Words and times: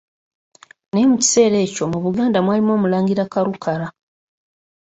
Naye 0.91 1.05
mu 1.11 1.17
kiseera 1.21 1.57
ekyo 1.65 1.83
mu 1.91 1.99
Buganda 2.05 2.37
mwalimu 2.45 2.71
Omulangira 2.77 3.29
Karukara. 3.33 3.87